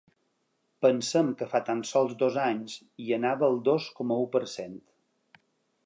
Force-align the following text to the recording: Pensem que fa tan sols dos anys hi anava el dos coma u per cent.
Pensem 0.85 1.27
que 1.41 1.47
fa 1.51 1.61
tan 1.67 1.83
sols 1.89 2.17
dos 2.23 2.39
anys 2.47 2.79
hi 3.05 3.13
anava 3.19 3.51
el 3.53 3.63
dos 3.69 3.91
coma 4.01 4.19
u 4.25 4.27
per 4.39 4.43
cent. 4.57 4.77